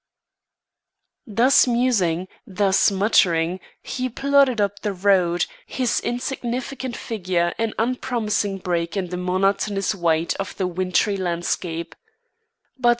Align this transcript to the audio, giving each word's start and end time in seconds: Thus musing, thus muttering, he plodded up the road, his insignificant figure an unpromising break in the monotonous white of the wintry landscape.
Thus 1.27 1.67
musing, 1.67 2.27
thus 2.47 2.89
muttering, 2.89 3.59
he 3.83 4.09
plodded 4.09 4.59
up 4.59 4.79
the 4.79 4.93
road, 4.93 5.45
his 5.67 5.99
insignificant 5.99 6.97
figure 6.97 7.53
an 7.59 7.75
unpromising 7.77 8.57
break 8.57 8.97
in 8.97 9.09
the 9.09 9.17
monotonous 9.17 9.93
white 9.93 10.33
of 10.37 10.57
the 10.57 10.65
wintry 10.65 11.17
landscape. 11.17 11.93